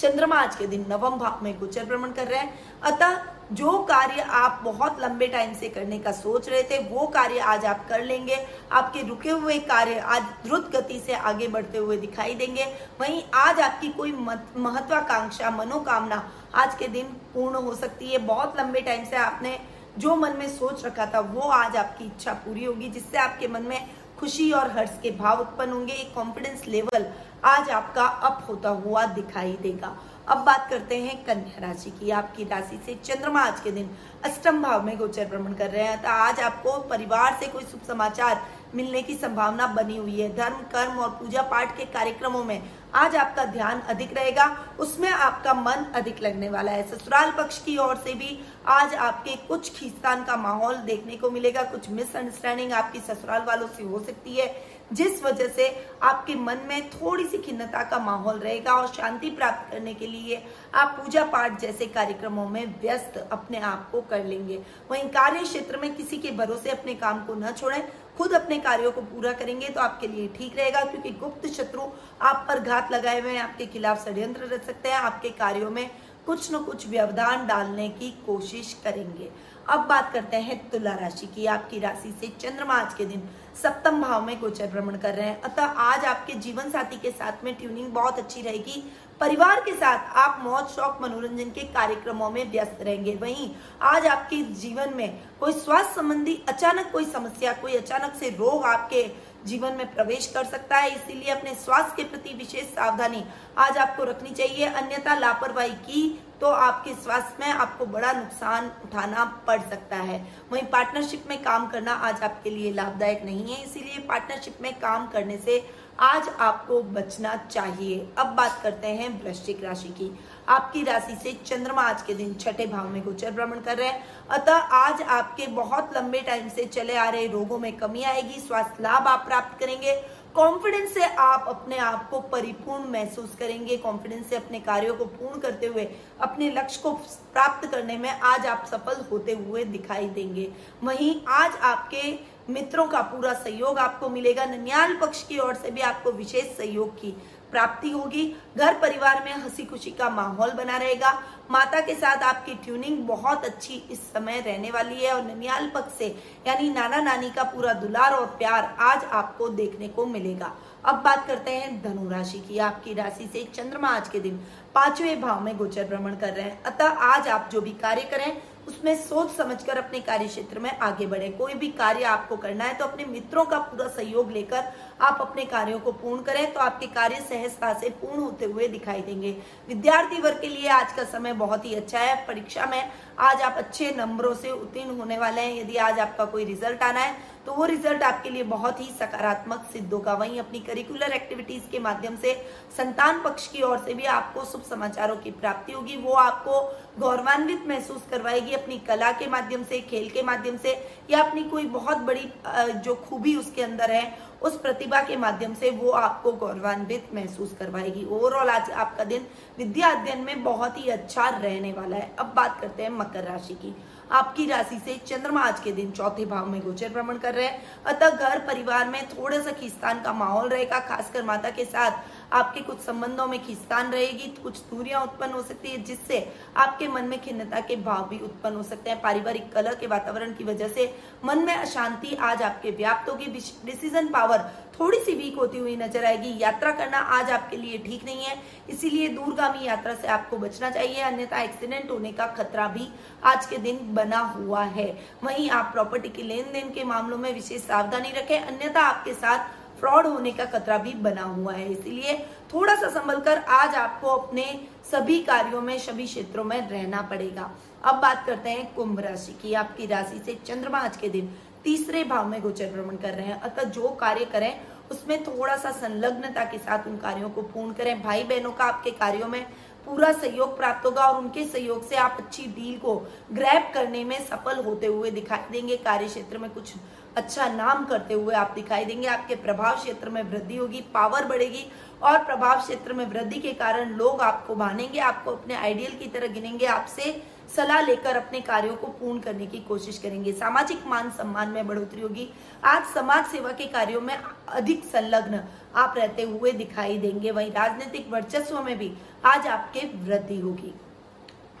चंद्रमा 0.00 0.36
आज 0.36 0.56
के 0.56 0.66
दिन 0.66 0.84
नवम 0.88 1.18
भाव 1.18 1.38
में 1.42 1.58
गोचर 1.60 1.84
भ्रमण 1.84 2.10
कर 2.12 2.26
रहे 2.26 2.38
हैं। 2.38 2.58
अतः 2.82 3.16
जो 3.52 3.70
कार्य 3.84 4.20
आप 4.20 4.60
बहुत 4.64 5.00
लंबे 5.00 5.26
टाइम 5.26 5.54
से 5.54 5.68
करने 5.68 5.98
का 5.98 6.12
सोच 6.12 6.48
रहे 6.48 6.62
थे, 6.62 6.78
वो 6.80 7.06
कार्य 7.06 7.38
आज 7.38 7.64
आप 7.64 7.88
कर 7.88 8.02
लेंगे। 8.04 8.36
आपके 8.72 9.02
रुके 9.02 9.30
हुए 9.30 9.58
कार्य 9.60 9.98
आज 9.98 10.22
द्रुत 10.44 10.70
गति 10.72 11.00
से 11.06 11.14
आगे 11.14 11.48
बढ़ते 11.48 11.78
हुए 11.78 11.96
दिखाई 11.96 12.34
देंगे। 12.34 12.64
वहीं 13.00 13.22
आज 13.34 13.60
आपकी 13.60 13.88
कोई 13.88 14.12
महत्वाकांक्षा, 14.12 15.50
मनोकामना 15.50 16.22
आज 16.54 16.74
के 16.74 16.88
दिन 16.88 17.06
पूर्ण 17.34 17.56
हो 17.56 17.74
सकती 17.74 18.06
है। 18.06 18.18
बहुत 18.18 18.60
लंबे 18.60 18.80
टाइम 18.80 19.04
से 19.04 19.16
आपने 19.16 19.58
जो 19.98 20.16
मन 20.16 20.36
में 20.36 20.48
सोच 20.48 20.84
रखा 20.84 21.06
था, 21.06 21.20
वो 21.20 21.40
आज 21.40 21.76
आपकी 21.76 22.04
इच्छा 22.04 22.32
पूरी 22.34 22.64
होगी, 22.64 22.88
जिससे 22.88 23.18
आपके 23.18 23.48
मन 23.48 23.62
में 23.62 23.88
खुशी 24.20 24.50
और 24.52 24.70
हर्ष 24.70 24.98
के 25.02 25.10
भाव 25.10 25.40
उत्पन्न 25.40 25.72
होंगे। 25.72 25.92
एक 25.92 26.14
कॉन्फिडेंस 26.14 26.66
लेवल 26.66 27.06
आज 27.44 27.68
आपका 27.70 28.04
अप 28.04 28.44
होता 28.48 28.68
हुआ 28.68 29.04
दिखाई 29.06 29.52
देगा। 29.62 29.96
अब 30.28 30.38
बात 30.38 30.66
करते 30.70 30.96
हैं 31.02 31.16
कन्या 31.24 31.66
राशि 31.66 31.90
की। 31.90 32.10
आपकी 32.10 32.44
राशि 32.44 32.80
से 32.86 32.94
चंद्रमा 33.04 33.42
आज 33.42 33.60
के 33.60 33.70
दिन 33.70 33.90
अष्टम 34.24 34.62
भाव 34.62 34.84
में 34.84 34.96
गोचर 34.98 35.26
भ्रमण 35.26 35.52
कर 35.52 35.70
रहे 35.70 35.84
हैं। 35.84 36.02
तो 36.02 36.08
आज 36.08 36.40
आपको 36.40 36.72
परिवार 36.88 37.36
से 37.40 37.46
कोई 37.46 37.64
शुभ 37.64 37.86
समाचार 37.88 38.42
मिलने 38.74 39.02
की 39.02 39.14
संभावना 39.14 39.66
बनी 39.66 39.96
हुई 39.96 40.20
है। 40.20 40.34
धर्म, 40.36 40.56
कर्म 40.72 40.98
और 40.98 41.10
पूजा 41.10 41.42
पाठ 41.42 41.76
के 41.76 41.84
कार्यक्रमों 41.84 42.44
में 42.44 42.62
आज 42.94 43.16
आपका 43.16 43.44
ध्यान 43.44 43.80
अधिक 43.88 44.12
रहेगा, 44.16 44.44
उसमें 44.78 45.08
आपका 45.08 45.54
मन 45.54 45.84
अधिक 45.94 46.22
लगने 46.22 46.48
वाला 46.48 46.72
है। 46.72 46.82
ससुराल 46.88 47.30
पक्ष 47.32 47.58
की 47.64 47.76
ओर 47.78 47.96
से 47.96 48.14
भी 48.14 48.38
आज 48.66 48.94
आपके 48.94 49.34
कुछ 49.48 49.70
खींचतान 49.74 50.24
का 50.24 50.36
माहौल 50.36 50.76
देखने 50.76 51.16
को 51.16 51.30
मिलेगा, 51.30 51.62
कुछ 51.62 51.88
मिसअंडरस्टैंडिंग 51.90 52.72
आपकी 52.72 53.00
ससुराल 53.00 53.42
वालों 53.42 53.68
से 53.68 53.82
हो 53.82 53.98
सकती 53.98 54.36
है। 54.36 54.46
जिस 54.92 55.22
वजह 55.22 55.48
से 55.48 55.68
आपके 56.02 56.34
मन 56.34 56.58
में 56.68 56.88
थोड़ी 56.90 57.24
सी 57.24 57.38
खिन्नता 57.38 57.82
का 57.84 57.98
माहौल 57.98 58.38
रहेगा 58.38 58.72
और 58.72 58.86
शांति 58.88 59.30
प्राप्त 59.30 59.70
करने 59.72 59.94
के 59.94 60.06
लिए 60.06 60.42
आप 60.74 60.96
पूजा 60.98 61.24
पाठ 61.24 61.60
जैसे 61.60 61.86
कार्यक्रमों 61.88 62.48
में 62.48 62.64
व्यस्त 62.80 63.16
अपने 63.32 63.58
आप 63.60 63.88
को 63.92 64.00
कर 64.00 64.24
लेंगे। 64.24 64.58
वहीं 64.90 65.08
कार्य 65.10 65.42
क्षेत्र 65.42 65.76
में 65.76 65.94
किसी 65.96 66.18
के 66.18 66.30
भरोसे 66.32 66.70
अपने 66.70 66.94
काम 66.96 67.24
को 67.26 67.34
न 67.34 67.52
छोड़ें, 67.52 67.82
खुद 68.18 68.32
अपने 68.32 68.58
कार्यों 68.58 68.92
को 68.92 69.00
पूरा 69.02 69.32
करेंगे 69.32 69.68
तो 69.68 69.80
आपके 69.80 70.06
लिए 70.06 70.28
ठीक 70.28 70.56
रहेगा 70.56 70.84
क्योंकि 70.84 71.10
गुप्त 71.10 71.46
शत्रु 71.46 71.82
आप 72.22 72.44
पर 72.48 72.60
घात 72.60 72.92
लगाए 72.92 73.20
हुए 73.20 73.32
हैं, 73.32 73.40
आपके 73.40 73.66
खिलाफ 73.66 74.04
षड्यंत्र 74.04 74.46
रख 74.46 74.64
सकते 74.66 74.88
हैं, 74.88 74.96
आपके 74.96 75.30
कार्यों 75.30 75.70
में 75.70 75.90
कुछ 76.26 76.52
न 76.54 76.58
कुछ 76.58 76.86
व्यवधान 76.88 77.46
डालने 77.46 77.88
की 77.90 78.10
कोशिश 78.26 78.72
करेंगे। 78.84 79.30
अब 79.68 79.80
बात 79.80 80.12
करते 80.12 80.36
हैं 80.36 80.58
तुला 80.70 80.92
राशि 80.92 81.26
की। 81.26 81.46
आपकी 81.46 81.78
राशि 81.78 82.14
से 82.20 82.26
चंद्रमा 82.40 82.74
आज 82.74 82.94
के 82.94 83.04
दिन 83.04 83.28
सप्तम 83.62 84.00
भाव 84.02 84.24
में 84.24 84.38
गोचर 84.40 84.66
भ्रमण 84.66 84.96
कर 84.96 85.14
रहे 85.14 85.26
हैं। 85.26 85.40
अतः 85.42 85.62
आज 85.62 86.04
आपके 86.04 86.32
जीवन 86.34 86.70
साथी 86.70 86.96
के 86.96 87.10
साथ 87.10 87.44
में 87.44 87.54
ट्यूनिंग 87.54 87.88
बहुत 87.92 88.18
अच्छी 88.18 88.42
रहेगी। 88.42 88.82
परिवार 89.20 89.60
के 89.60 89.72
साथ 89.72 90.16
आप 90.16 90.40
मौज, 90.44 90.64
शौक, 90.66 90.98
मनोरंजन 91.02 91.50
के 91.50 91.64
कार्यक्रमों 91.64 92.30
में 92.30 92.50
व्यस्त 92.50 92.82
रहेंगे। 92.82 93.14
वहीं 93.14 93.50
आज 93.82 94.06
आपके 94.06 94.42
जीवन 94.54 94.94
में 94.96 95.18
कोई 95.40 95.52
स्वास्थ्य 95.52 95.94
संबंधी 95.94 96.42
अचानक 96.48 96.90
कोई 96.92 97.04
समस्या, 97.04 97.52
कोई 97.52 97.76
अचानक 97.76 98.14
से 98.14 98.30
रोग 98.30 98.64
आपके 98.64 99.02
जीवन 99.46 99.72
में 99.72 99.94
प्रवेश 99.94 100.26
कर 100.26 100.44
सकता 100.44 100.76
है। 100.76 100.94
इसीलिए 100.94 101.30
अपने 101.30 101.54
स्वास्थ्य 101.54 101.94
के 101.96 102.04
प्रति 102.04 102.34
विशेष 102.34 102.64
सावधानी 102.66 103.24
आज 103.58 103.78
आपको 103.78 104.04
रखनी 104.04 104.30
चाहिए। 104.30 104.66
अन्यथा 104.66 105.18
लापरवाही 105.18 105.72
की 105.72 106.24
तो 106.40 106.46
आपके 106.46 106.94
स्वास्थ्य 106.94 107.36
में 107.40 107.52
आपको 107.52 107.86
बड़ा 107.86 108.12
नुकसान 108.12 108.70
उठाना 108.84 109.24
पड़ 109.46 109.60
सकता 109.60 109.96
है। 109.96 110.20
वहीं 110.52 110.62
पार्टनरशिप 110.66 111.24
में 111.28 111.42
काम 111.42 111.66
करना 111.68 111.92
आज 111.92 112.22
आपके 112.22 112.50
लिए 112.50 112.72
लाभदायक 112.72 113.24
नहीं 113.24 113.54
है, 113.54 113.62
इसीलिए 113.64 113.98
पार्टनरशिप 113.98 114.58
में 114.62 114.72
काम 114.80 115.06
करने 115.06 115.36
से 115.38 115.62
आज 116.00 116.28
आपको 116.40 116.80
बचना 116.82 117.34
चाहिए। 117.44 118.08
अब 118.18 118.26
बात 118.26 118.60
करते 118.62 118.88
हैं 118.88 119.08
वृश्चिक 119.22 119.64
राशि 119.64 119.88
की। 119.88 120.10
आपकी 120.48 120.82
राशि 120.82 121.16
से 121.22 121.32
चंद्रमा 121.46 121.82
आज 121.82 122.02
के 122.02 122.14
दिन 122.14 122.34
छठे 122.34 122.66
भाव 122.66 122.88
में 122.88 123.02
गोचर 123.04 123.30
भ्रमण 123.30 123.60
कर 123.60 123.76
रहे 123.76 123.88
हैं। 123.88 124.04
अतः 124.30 124.52
आज 124.74 125.02
आपके 125.02 125.46
बहुत 125.46 125.96
लंबे 125.96 126.20
टाइम 126.20 126.48
से 126.48 126.64
चले 126.66 126.96
आ 126.96 127.08
रहे 127.08 127.26
रोगों 127.26 127.58
में 127.58 127.72
कमी 127.76 128.02
आएगी, 128.02 128.40
स्वास्थ्य 128.40 128.82
लाभ 128.82 129.08
आप 129.08 129.26
प्राप्त 129.26 129.58
करेंगे। 129.60 129.96
कॉन्फिडेंस 130.38 130.92
से 130.94 131.04
आप 131.18 131.44
अपने 131.48 131.76
आप 131.76 132.08
को 132.10 132.18
परिपूर्ण 132.32 132.90
महसूस 132.90 133.34
करेंगे 133.34 133.76
कॉन्फिडेंस 133.76 134.28
से 134.30 134.36
अपने 134.36 134.58
कार्यों 134.60 134.94
को 134.94 135.04
पूर्ण 135.04 135.40
करते 135.40 135.66
हुए, 135.66 135.86
अपने 136.20 136.50
लक्ष्य 136.50 136.80
को 136.82 136.92
प्राप्त 137.32 137.68
करने 137.70 137.96
में 137.98 138.08
आज 138.10 138.46
आप 138.46 138.66
सफल 138.66 139.04
होते 139.10 139.32
हुए 139.32 139.64
दिखाई 139.64 140.06
देंगे। 140.08 140.48
वहीं 140.84 141.14
आज 141.28 141.56
आपके 141.62 142.12
मित्रों 142.52 142.86
का 142.86 143.00
पूरा 143.02 143.32
सहयोग 143.34 143.78
आपको 143.78 144.08
मिलेगा। 144.08 144.44
ननियाल 144.44 144.96
पक्ष 144.96 145.22
की 145.22 145.38
ओर 145.38 145.54
से 145.54 145.70
भी 145.70 145.80
आपको 145.80 146.12
विशेष 146.12 146.56
सहयोग 146.56 146.94
की 146.94 147.14
प्राप्ति 147.50 147.90
होगी। 147.90 148.24
घर 148.56 148.74
परिवार 148.74 149.22
में 149.24 149.32
हँसी 149.34 149.64
खुशी 149.64 149.90
का 149.90 150.08
माहौल 150.10 150.50
बना 150.50 150.76
रहेगा। 150.76 151.12
माता 151.50 151.80
के 151.80 151.94
साथ 151.94 152.22
आपकी 152.22 152.54
ट्यूनिंग 152.54 152.98
बहुत 152.98 153.44
अच्छी 153.44 153.74
इस 153.90 154.00
समय 154.12 154.40
रहने 154.40 154.70
वाली 154.70 155.04
है 155.04 155.12
और 155.12 155.22
ननियाल 155.24 155.70
पक्ष 155.70 155.98
से, 155.98 156.06
यानी 156.46 156.70
नाना 156.70 157.00
नानी 157.00 157.30
का 157.30 157.42
पूरा 157.44 157.72
दुलार 157.74 158.12
और 158.12 158.26
प्यार 158.28 158.76
आज 158.80 159.04
आपको 159.04 159.48
देखने 159.48 159.88
को 159.88 160.06
मिलेगा। 160.06 160.52
अब 160.84 160.94
बात 160.94 161.26
करते 161.26 161.50
हैं 161.50 161.82
धनु 161.82 162.08
राशि 162.10 162.38
की। 162.38 162.58
आपकी 162.58 162.94
राशि 162.94 163.28
से 163.32 163.44
चंद्रमा 163.54 163.88
आज 163.88 164.08
के 164.08 164.20
दिन 164.20 164.40
पाँचवें 164.78 165.20
भाव 165.20 165.40
में 165.42 165.56
गोचर 165.58 165.84
भ्रमण 165.84 166.14
कर 166.16 166.32
रहे 166.32 166.44
हैं। 166.44 166.62
अतः 166.62 167.00
आज 167.04 167.28
आप 167.28 167.48
जो 167.52 167.60
भी 167.60 167.70
कार्य 167.80 168.02
करें, 168.10 168.40
उसमें 168.68 168.94
सोच 168.98 169.30
समझकर 169.30 169.78
अपने 169.78 170.00
कार्य 170.00 170.26
क्षेत्र 170.26 170.58
में 170.58 170.70
आगे 170.70 171.06
बढ़े। 171.06 171.28
कोई 171.38 171.54
भी 171.54 171.68
कार्य 171.70 172.04
आपको 172.06 172.36
करना 172.36 172.64
है 172.64 172.74
तो 172.74 172.84
अपने 172.84 173.04
मित्रों 173.04 173.44
का 173.44 173.58
पूरा 173.60 173.86
सहयोग 173.88 174.30
लेकर 174.32 174.70
आप 175.00 175.18
अपने 175.20 175.44
कार्यों 175.46 175.78
को 175.80 175.92
पूर्ण 175.94 176.22
करें 176.22 176.52
तो 176.52 176.60
आपके 176.60 176.86
कार्य 176.88 177.20
सहजता 177.20 177.72
से 177.80 177.88
पूर्ण 178.00 178.20
होते 178.20 178.44
हुए 178.44 178.68
दिखाई 178.68 179.00
देंगे। 179.02 179.36
विद्यार्थी 179.68 180.20
वर्ग 180.20 180.40
के 180.40 180.48
लिए 180.48 180.68
आज 180.70 180.92
का 180.92 181.04
समय 181.06 181.32
बहुत 181.34 181.64
ही 181.64 181.74
अच्छा 181.74 182.00
है। 182.00 182.14
परीक्षा 182.26 182.66
में 182.66 182.82
आज 183.20 183.42
आप 183.42 183.56
अच्छे 183.58 183.90
नंबरों 183.96 184.34
से 184.34 184.50
उत्तीर्ण 184.52 184.98
होने 184.98 185.18
वाले 185.18 185.40
हैं। 185.40 185.54
यदि 185.54 185.76
आज 185.78 185.98
आपका 185.98 186.24
कोई 186.26 186.44
रिज़ल्ट 186.44 186.82
आना 186.82 187.00
है 187.00 187.16
तो 187.46 187.52
वो 187.54 187.64
रिज़ल्ट 187.66 188.02
आपके 188.02 188.30
लिए 188.30 188.42
बहुत 188.44 188.80
ही 188.80 188.86
सकारात्मक 188.98 189.68
सिद्ध 189.72 189.92
होगा 189.92 190.14
वहीं 190.14 190.38
अपनी 190.40 190.58
करिकुलर 190.60 191.12
एक्टिविटीज़ 191.12 191.70
के 191.72 191.78
माध्यम 191.80 192.16
से 192.16 192.34
संतान 192.76 193.22
पक्ष 193.22 193.46
की 193.48 193.62
ओर 193.62 193.78
से 193.78 193.94
भी 193.94 194.04
आपको 194.12 194.44
शुभ 194.44 194.62
समाचारों 194.68 195.16
की 195.16 195.30
प्राप्ति 195.30 195.72
होगी। 195.72 195.96
वो 195.96 196.12
आपको 196.12 196.60
गौरवान्वित 196.98 197.64
महसूस 197.68 198.02
करवाएगी 198.10 198.52
अपनी 198.52 198.78
कला 198.78 199.10
के 199.12 199.26
माध्यम 199.26 199.64
से, 199.64 199.80
खेल 199.80 200.08
के 200.10 200.22
माध्यम 200.22 200.56
से, 200.56 200.72
या 201.10 201.22
अपनी 201.22 201.42
कोई 201.44 201.66
बहुत 201.68 201.98
बड़ी 201.98 202.30
जो 202.78 202.94
खूबी 203.08 203.36
उसके 203.36 203.62
अंदर 203.62 203.90
है, 203.90 204.18
उस 204.42 204.58
प्रतिभा 204.60 205.00
के 205.02 205.16
माध्यम 205.16 205.54
से 205.54 205.70
वो 205.70 205.90
आपको 205.90 206.32
गौरवान्वित 206.32 207.08
महसूस 207.14 207.54
करवाएगी। 207.58 208.04
ओवरऑल 208.06 208.48
आज 208.48 208.70
आपका 208.72 209.04
दिन 209.04 209.26
विद्या 209.58 209.88
अध्ययन 209.90 210.20
में 210.20 210.42
बहुत 210.44 210.78
ही 210.78 210.88
अच्छा 210.90 211.28
रहने 211.28 211.72
वाला 211.72 211.96
है। 211.96 212.10
अब 212.18 212.32
बात 212.36 212.60
करते 212.60 212.82
हैं 212.82 212.90
मकर 212.90 213.24
राशि 213.24 213.54
की। 213.54 213.74
आपकी 214.12 214.46
राशि 214.46 214.78
से 214.78 214.94
चंद्रमा 215.06 215.40
आज 215.40 215.60
के 215.60 215.72
दिन 215.72 215.90
चौथे 215.90 216.24
भाव 216.26 216.46
में 216.46 216.60
गोचर 216.60 216.88
भ्रमण 216.88 217.18
कर 217.18 217.34
रहे 217.34 217.46
हैं। 217.46 217.82
अतः 217.86 218.10
घर, 218.10 218.38
परिवार 218.38 218.88
में 218.88 219.08
थोड़ा 219.08 219.40
सा 219.40 219.52
खिस्तान 219.52 220.02
का 220.02 220.12
माहौल 220.12 220.48
रहेगा, 220.48 220.78
खासकर 220.80 221.22
माता 221.22 221.50
के 221.50 221.64
साथ। 221.64 222.17
आपके 222.32 222.60
कुछ 222.60 222.78
संबंधों 222.78 223.26
में 223.26 223.38
खिस्तान 223.44 223.90
रहेगी, 223.92 224.26
कुछ 224.42 224.58
दूरियाँ 224.70 225.02
उत्पन्न 225.02 225.32
हो 225.32 225.42
सकती 225.42 225.68
है, 225.68 225.82
जिससे 225.84 226.26
आपके 226.56 226.88
मन 226.88 227.04
में 227.04 227.20
खिन्नता 227.20 227.60
के 227.60 227.76
भाव 227.78 228.08
भी 228.08 228.18
उत्पन्न 228.20 228.56
हो 228.56 228.62
सकते 228.62 228.90
हैं। 228.90 229.00
पारिवारिक 229.00 229.52
कलह 229.52 229.74
के 229.74 229.86
वातावरण 229.86 230.34
की 230.34 230.44
वजह 230.44 230.68
से 230.68 230.92
मन 231.24 231.38
में 231.38 231.54
अशांति 231.54 232.14
आज 232.22 232.42
आपके 232.42 232.70
व्याप्त 232.72 233.10
होगी। 233.10 233.26
डिसीज़न 233.64 234.08
पावर 234.08 234.48
थोड़ी 234.78 234.98
सी 234.98 235.14
वीक 235.14 235.36
होती 235.36 235.58
हुई 235.58 235.76
नज़र 235.76 236.04
आएगी। 236.04 236.36
यात्रा 236.38 236.70
करना 236.72 236.98
आज 237.12 237.30
आपके 237.30 237.56
लिए 237.56 237.78
ठीक 237.78 238.04
नहीं 238.04 238.24
है, 238.24 238.36
इसीलिए 238.70 239.08
दूरगामी 239.08 239.66
यात्रा 239.66 239.94
से 239.94 240.08
आपको 240.08 240.36
बचना 240.38 240.70
चाहिए। 240.70 241.00
अन्यथा 241.02 241.40
एक्सीडेंट 241.42 241.90
होने 241.90 242.12
का 242.12 242.26
खतरा 242.34 242.66
भी 242.68 242.88
आज 243.24 243.46
के 243.46 243.56
दिन 243.58 243.78
बना 243.94 244.18
हुआ 244.28 244.62
है। 244.66 244.86
वहीं 245.24 245.48
आप 245.50 245.72
प्रॉपर्टी 245.72 246.08
के 246.08 246.22
लेन 246.22 246.52
देन 246.52 246.70
के 246.70 246.84
मामलों 246.84 247.18
में 247.18 247.32
विशेष 247.34 247.62
सावधानी 247.62 248.12
रखें। 248.12 248.38
अन्यथा 248.38 248.80
आपके 248.82 249.14
साथ 249.14 249.56
फ्रॉड 249.80 250.06
होने 250.06 250.32
का 250.32 250.44
खतरा 250.44 250.78
भी 250.78 250.92
बना 250.94 251.22
हुआ 251.22 251.52
है। 251.52 251.68
इसीलिए 251.72 252.16
थोड़ा 252.54 252.74
सा 252.74 252.88
संभल 252.90 253.20
कर 253.20 253.38
आज 253.38 253.74
आपको 253.74 254.08
अपने 254.08 254.44
सभी 254.92 255.18
कार्यों 255.22 255.60
में, 255.60 255.78
सभी 255.78 256.06
क्षेत्रों 256.06 256.44
में 256.44 256.68
रहना 256.68 257.02
पड़ेगा। 257.02 257.50
अब 257.84 257.94
बात 257.94 258.24
करते 258.26 258.50
हैं 258.50 258.72
कुंभ 258.74 259.00
राशि 259.00 259.32
की। 259.32 259.54
आपकी 259.54 259.86
राशि 259.86 260.18
से 260.18 260.34
चंद्रमा 260.46 260.78
आज 260.78 260.96
के 260.96 261.08
दिन 261.08 261.34
तीसरे 261.64 262.02
भाव 262.04 262.26
में 262.28 262.40
गोचर 262.40 262.72
भ्रमण 262.72 262.96
कर 262.96 263.14
रहे 263.14 263.26
हैं। 263.26 263.40
अतः 263.40 263.62
जो 263.62 263.88
कार्य 264.00 264.24
करें, 264.24 264.60
उसमें 264.90 265.22
थोड़ा 265.24 265.56
सा 265.56 265.70
संलग्नता 265.70 266.44
के 266.44 266.58
साथ 266.58 266.86
उन 266.86 266.96
कार्यों 266.96 267.30
को 267.30 267.42
पूर्ण 267.42 267.72
करें। 267.72 268.02
भाई 268.02 268.22
बहनों 268.24 268.52
का 268.52 268.64
आपके 268.64 268.90
कार्यों 268.90 269.28
में 269.28 269.44
पूरा 269.86 270.12
सहयोग 270.12 270.56
प्राप्त 270.56 270.86
होगा 270.86 271.02
और 271.02 271.18
उनके 271.18 271.44
सहयोग 271.44 271.88
से 271.88 271.96
आप 271.96 272.16
अच्छी 272.20 272.42
डील 272.46 272.78
को 272.78 272.94
ग्रैप 273.32 273.70
करने 273.74 274.04
में 274.04 274.18
सफल 274.26 274.62
होते 274.64 274.86
हुए 274.86 275.10
दिखाई 275.10 275.50
देंगे। 275.52 275.76
कार्य 275.76 276.06
क्षेत्र 276.06 276.38
में 276.38 276.50
कुछ 276.50 276.72
अच्छा 277.16 277.48
नाम 277.48 277.84
करते 277.84 278.14
हुए 278.14 278.34
आप 278.34 278.52
दिखाई 278.54 278.84
देंगे। 278.84 279.06
आपके 279.08 279.34
प्रभाव 279.36 279.76
क्षेत्र 279.76 280.08
में 280.08 280.22
वृद्धि 280.22 280.56
होगी 280.56 280.80
पावर 280.94 281.24
बढ़ेगी 281.24 281.64
और 282.02 282.24
प्रभाव 282.24 282.60
क्षेत्र 282.60 282.92
में 282.92 283.04
वृद्धि 283.06 283.40
के 283.40 283.52
कारण 283.52 283.90
लोग 283.90 284.20
आपको 284.20 284.54
मानेंगे, 284.54 284.98
आपको 284.98 285.30
अपने 285.30 285.54
आइडियल 285.54 285.98
की 285.98 286.06
तरह 286.06 286.26
गिनेंगे, 286.26 286.66
आपसे 286.66 287.22
सलाह 287.56 287.80
लेकर 287.80 288.16
अपने 288.16 288.40
कार्यों 288.40 288.76
को 288.76 288.86
पूर्ण 288.86 289.20
करने 289.20 289.46
की 289.46 289.58
कोशिश 289.58 289.98
करेंगे। 289.98 290.32
सामाजिक 290.32 290.86
मान 290.86 291.10
सम्मान 291.10 291.48
में 291.48 291.66
बढ़ोतरी 291.66 292.00
होगी। 292.00 292.28
आज 292.64 292.84
समाज 292.84 293.26
सेवा 293.26 293.52
के 293.52 293.66
कार्यों 293.66 294.00
में 294.00 294.16
अधिक 294.48 294.84
संलग्न 294.84 295.40
आप 295.74 295.94
रहते 295.98 296.22
हुए 296.22 296.52
दिखाई 296.52 296.98
देंगे। 296.98 297.30
वहीं 297.30 297.50
राजनीतिक 297.52 298.10
वर्चस्व 298.10 298.60
में 298.62 298.76
भी 298.78 298.92
आज 299.24 299.46
आपके 299.46 299.86
वृद्धि 299.94 300.40
होगी। 300.40 300.74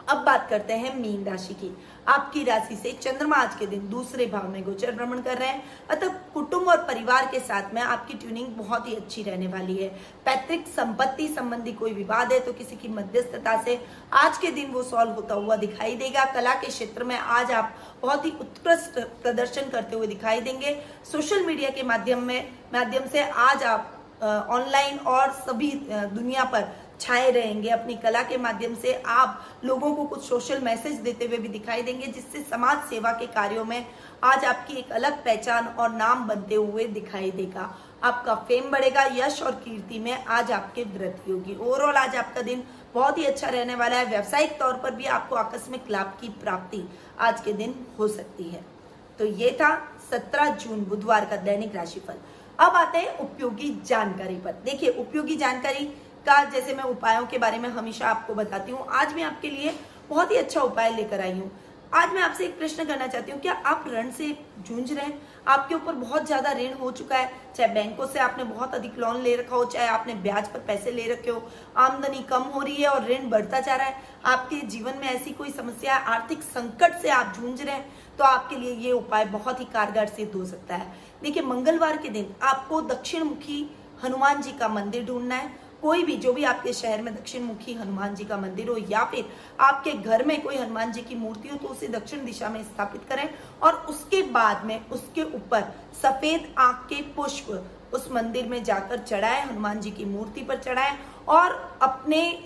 अब 0.08 0.16
बात 0.16 0.46
करते 0.50 0.72
हैं 0.72 0.94
मीन 0.96 1.24
राशि 1.24 1.54
की। 1.54 1.76
आपकी 2.08 2.42
राशि 2.44 2.76
से 2.76 2.92
चंद्रमा 2.94 3.36
आज 3.36 3.54
के 3.54 3.66
दिन 3.66 3.88
दूसरे 3.90 4.26
भाव 4.26 4.48
में 4.48 4.62
गोचर 4.64 4.92
भ्रमण 4.92 5.20
कर 5.22 5.38
रहे 5.38 5.48
हैं। 5.48 5.62
अतः 5.90 6.14
कुटुंब 6.34 6.68
और 6.68 6.76
परिवार 6.84 7.26
के 7.26 7.40
साथ 7.40 7.74
में 7.74 7.80
आपकी 7.82 8.14
ट्यूनिंग 8.14 8.48
बहुत 8.56 8.88
ही 8.88 8.94
अच्छी 8.94 9.22
रहने 9.22 9.46
वाली 9.48 9.76
है। 9.76 9.88
पैतृक 10.26 10.64
संपत्ति 10.68 11.28
संबंधी 11.28 11.72
कोई 11.72 11.92
विवाद 11.92 12.32
है 12.32 12.40
तो 12.40 12.52
किसी 12.52 12.76
की 12.76 12.88
मध्यस्थता 12.90 13.60
से 13.62 13.78
आज 14.14 14.38
के 14.38 14.50
दिन 14.52 14.70
वो 14.70 14.82
सॉल्व 14.84 15.12
होता 15.12 15.34
हुआ 15.34 15.56
दिखाई 15.58 15.96
देगा। 15.96 16.24
कला 16.32 16.54
के 16.54 16.66
क्षेत्र 16.66 17.04
में 17.04 17.16
आज 17.16 17.52
आप 17.52 17.74
बहुत 18.02 18.24
ही 18.24 18.30
उत्कृष्ट 18.40 18.98
प्रदर्शन 19.22 19.70
करते 19.70 19.96
हुए 19.96 20.06
दिखाई 20.06 20.40
देंगे। 20.40 20.74
सोशल 21.12 21.46
मीडिया 21.46 21.70
के 21.70 21.82
माध्यम 21.84 22.22
में, 22.22 22.52
माध्यम 22.74 23.08
से 23.08 23.22
आज 23.22 23.62
आप 23.64 23.94
ऑनलाइन 24.50 24.98
और 24.98 25.30
सभी 25.32 25.70
दुनिया 25.90 26.44
पर 26.44 26.62
छाए 27.00 27.30
रहेंगे। 27.30 27.68
अपनी 27.70 27.94
कला 27.96 28.22
के 28.22 28.36
माध्यम 28.36 28.74
से 28.74 28.92
आप 29.06 29.44
लोगों 29.64 29.94
को 29.94 30.04
कुछ 30.04 30.22
सोशल 30.22 30.60
मैसेज 30.60 30.94
देते 31.00 31.26
हुए 31.26 31.38
भी 31.38 31.48
दिखाई 31.48 31.82
देंगे, 31.82 32.06
जिससे 32.06 32.42
समाज 32.42 32.88
सेवा 32.90 33.12
के 33.12 33.26
कार्यों 33.26 33.64
में 33.64 33.86
आज 34.24 34.44
आपकी 34.44 34.76
एक 34.76 34.92
अलग 34.92 35.24
पहचान 35.24 35.66
और 35.68 35.90
नाम 35.90 36.26
बनते 36.28 36.54
हुए 36.54 36.84
दिखाई 36.86 37.30
देगा। 37.30 37.74
आपका 38.04 38.34
फेम 38.48 38.70
बढ़ेगा, 38.70 39.04
यश 39.14 39.42
और 39.42 39.52
कीर्ति 39.54 39.98
में 39.98 40.24
आज 40.24 40.50
आपके 40.52 40.82
वृद्धि 40.86 41.32
होगी 41.32 41.56
ओवरऑल 41.56 41.96
आज 41.96 42.16
आपका 42.16 42.42
दिन 42.42 42.62
बहुत 42.94 43.18
ही 43.18 43.24
अच्छा 43.24 43.48
रहने 43.48 43.74
वाला 43.74 43.96
है। 43.96 44.04
व्यावसायिक 44.04 44.58
तौर 44.58 44.74
पर 44.74 44.94
भी 44.94 45.04
आपको 45.06 45.36
आकस्मिक 45.36 45.90
लाभ 45.90 46.12
की 46.20 46.28
प्राप्ति 46.40 46.82
आज 47.18 47.40
के 47.40 47.52
दिन 47.52 47.74
हो 47.98 48.08
सकती 48.08 48.44
है। 48.44 48.64
तो 49.18 49.24
ये 49.24 49.50
था 49.60 49.70
17 50.10 50.54
जून, 50.56 50.84
बुधवार 50.84 51.24
का 51.24 51.36
दैनिक 51.36 51.76
राशिफल। 51.76 52.14
अब 52.58 52.76
आते 52.76 52.98
हैं 52.98 53.16
उपयोगी 53.18 53.70
जानकारी 53.86 54.36
पर। 54.36 54.52
देखिए, 54.64 54.90
उपयोगी 54.90 55.36
जानकारी 55.36 55.88
का 56.26 56.42
जैसे 56.50 56.74
मैं 56.74 56.84
उपायों 56.86 57.26
के 57.26 57.38
बारे 57.38 57.58
में 57.58 57.68
हमेशा 57.70 58.08
आपको 58.08 58.34
बताती 58.34 58.72
हूँ। 58.72 58.86
आज 58.90 59.14
मैं 59.14 59.22
आपके 59.24 59.50
लिए 59.50 59.74
बहुत 60.10 60.30
ही 60.30 60.36
अच्छा 60.36 60.60
उपाय 60.62 60.94
लेकर 60.96 61.20
आई 61.20 61.32
हूँ। 61.32 61.50
आज 61.94 62.12
मैं 62.14 62.20
आपसे 62.22 62.44
एक 62.44 62.58
प्रश्न 62.58 62.84
करना 62.84 63.06
चाहती 63.06 63.32
हूँ 63.32 63.40
क्या 63.40 63.52
आप 63.66 63.84
ऋण 63.88 64.10
से 64.10 64.26
जूझ 64.60 64.92
रहे 64.92 65.04
हैं? 65.04 65.20
आपके 65.48 65.74
ऊपर 65.74 65.92
बहुत 65.94 66.26
ज़्यादा 66.26 66.52
ऋण 66.52 66.72
हो 66.72 66.90
चुका 66.90 67.16
है, 67.16 67.30
चाहे 67.56 67.72
बैंकों 67.74 68.06
से 68.06 68.18
आपने 68.18 68.44
बहुत 68.44 68.74
अधिक 68.74 68.98
लोन 68.98 69.20
ले 69.22 69.34
रखा 69.36 69.56
हो, 69.56 69.64
चाहे 69.64 69.86
आपने 69.88 70.14
ब्याज 70.16 70.48
पर 70.48 70.58
पैसे 70.58 70.90
ले 70.90 71.06
रखे 71.08 71.30
हो। 71.30 71.42
आमदनी 71.76 72.22
कम 72.30 72.42
हो 72.44 72.60
रही 72.60 72.74
है 72.74 72.88
और 72.88 73.06
ऋण 73.06 73.28
बढ़ता 73.30 73.60
जा 73.60 73.76
रहा 73.76 73.86
है। 73.86 74.02
आपके 74.26 74.56
जीवन 74.66 74.98
में 75.00 75.08
ऐसी 75.08 75.30
कोई 75.30 75.50
समस्या 75.50 75.94
है 75.94 76.04
आर्थिक 76.06 76.42
संकट 76.44 77.00
से 77.02 77.08
आप 77.10 77.32
जूझ 77.36 77.60
रहे 77.62 77.74
हैं 77.74 78.16
तो 78.18 78.24
आपके 78.24 78.56
लिए 78.56 78.74
ये 78.76 78.92
उपाय 78.92 79.24
बहुत 79.26 79.60
ही 79.60 79.64
कारगर 79.64 80.06
सिद्ध 80.08 80.34
हो 80.34 80.44
सकता 80.44 80.74
है। 80.74 80.92
देखिए, 81.22 81.42
मंगलवार 81.44 81.96
के 81.96 82.08
दिन 82.08 82.34
आपको 82.42 82.80
दक्षिण 82.84 83.24
मुखी 83.24 83.64
हनुमान 84.04 84.42
जी 84.42 84.52
का 84.52 84.68
मंदिर 84.68 85.04
ढूंढना 85.04 85.34
है। 85.34 85.66
कोई 85.82 86.02
भी, 86.02 86.16
जो 86.16 86.32
भी 86.32 86.44
आपके 86.44 86.72
शहर 86.72 87.02
में 87.02 87.14
दक्षिण 87.14 87.42
मुखी 87.42 87.74
हनुमान 87.74 88.14
जी 88.14 88.24
का 88.24 88.36
मंदिर 88.36 88.68
हो 88.68 88.76
या 88.90 89.04
फिर 89.04 89.28
आपके 89.60 89.92
घर 89.92 90.24
में 90.24 90.40
कोई 90.42 90.56
हनुमान 90.56 90.92
जी 90.92 91.02
की 91.02 91.14
मूर्ति 91.14 91.48
हो 91.48 91.56
तो 91.56 91.68
उसे 91.68 91.88
दक्षिण 91.88 92.24
दिशा 92.24 92.48
में 92.48 92.62
स्थापित 92.64 93.02
करें 93.08 93.28
और 93.62 93.74
उसके 93.90 94.22
बाद 94.30 94.64
में 94.64 94.80
उसके 94.90 95.22
ऊपर 95.22 95.72
सफ़ेद 96.02 96.54
आँख 96.58 96.86
के 96.88 97.02
पुष्प 97.16 97.70
उस 97.92 98.08
मंदिर 98.12 98.46
में 98.46 98.62
जाकर 98.64 98.98
चढ़ाए, 98.98 99.40
हनुमान 99.42 99.80
जी 99.80 99.90
की 99.90 100.04
मूर्ति 100.04 100.40
पर 100.40 100.58
चढ़ाए 100.58 100.98
और 101.28 101.78
अपने 101.82 102.44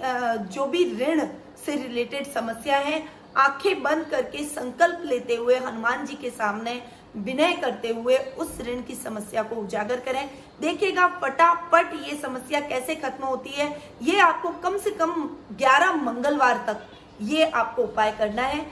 जो 0.53 0.67
भी 0.67 0.85
ऋण 0.99 1.27
से 1.67 1.77
रिलेटेड 1.77 2.27
समस्या 2.27 2.77
है, 2.77 3.05
आँखें 3.37 3.83
बंद 3.83 4.05
करके 4.05 4.45
संकल्प 4.45 5.03
लेते 5.05 5.37
हुए 5.37 5.59
हनुमान 5.59 6.07
जी 6.07 6.15
के 6.15 6.31
सामने 6.31 6.83
विनय 7.17 7.53
करते 7.53 7.89
हुए 7.89 8.17
उस 8.17 8.61
ऋण 8.61 8.81
की 8.83 8.95
समस्या 8.95 9.43
को 9.43 9.57
उजागर 9.57 10.01
करें। 10.01 10.29
देखिएगा, 10.61 11.07
फटाफट 11.23 11.93
ये 12.07 12.17
समस्या 12.17 12.61
कैसे 12.61 12.95
खत्म 12.95 13.25
होती 13.25 13.51
है, 13.51 13.69
ये 14.03 14.19
आपको 14.19 14.49
कम 14.63 14.79
से 14.79 14.91
कम 14.91 15.13
11 15.53 15.93
मंगलवार 15.97 16.65
तक 16.67 16.87
ये 17.23 17.45
आपको 17.45 17.83
उपाय 17.83 18.13
करना 18.13 18.43
है। 18.43 18.67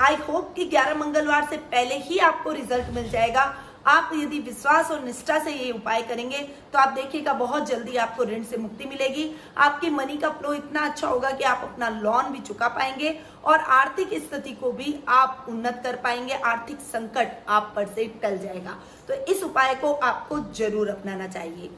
आई 0.00 0.16
होप 0.28 0.52
कि 0.56 0.64
11 0.64 0.94
मंगलवार 0.94 1.46
से 1.50 1.56
पहले 1.56 1.98
ही 1.98 2.18
आपको 2.20 2.52
रिज़ल्ट 2.52 2.94
मिल 2.94 3.08
जाएगा। 3.10 3.44
आप 3.86 4.10
यदि 4.14 4.38
विश्वास 4.40 4.90
और 4.90 5.02
निष्ठा 5.04 5.38
से 5.38 5.52
ये 5.52 5.70
उपाय 5.72 6.02
करेंगे 6.02 6.38
तो 6.72 6.78
आप 6.78 6.92
देखिएगा 6.94 7.32
बहुत 7.34 7.66
जल्दी 7.68 7.96
आपको 7.96 8.24
ऋण 8.24 8.42
से 8.44 8.56
मुक्ति 8.56 8.84
मिलेगी। 8.84 9.30
आपकी 9.58 9.90
मनी 9.90 10.16
का 10.16 10.30
फ्लो 10.30 10.52
इतना 10.54 10.84
अच्छा 10.84 11.08
होगा 11.08 11.30
कि 11.30 11.44
आप 11.44 11.62
अपना 11.64 11.88
लोन 11.90 12.32
भी 12.32 12.40
चुका 12.40 12.68
पाएँगे 12.70 13.18
और 13.44 13.58
आर्थिक 13.58 14.14
स्थिति 14.22 14.52
को 14.54 14.72
भी 14.72 14.94
आप 15.10 15.46
उन्नत 15.48 15.80
कर 15.84 15.96
पाएँगे। 15.96 16.34
आर्थिक 16.34 16.80
संकट 16.82 17.36
आप 17.48 17.72
पर 17.76 17.88
से 17.88 18.04
टल 18.22 18.38
जाएगा। 18.38 18.78
तो 19.08 19.14
इस 19.32 19.42
उपाय 19.42 19.74
को 19.74 19.92
आपको 19.92 20.40
ज़रूर 20.54 20.88
अपनाना 20.90 21.26
चाहिए। 21.28 21.70